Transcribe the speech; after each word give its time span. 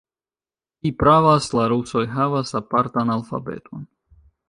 Vi 0.85 0.91
pravas; 1.03 1.51
la 1.59 1.67
rusoj 1.73 2.03
havas 2.17 2.57
apartan 2.65 3.17
alfabeton. 3.21 3.89